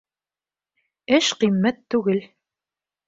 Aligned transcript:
Эш 1.17 1.29
ҡиммәт 1.43 1.85
түгел 1.95 2.27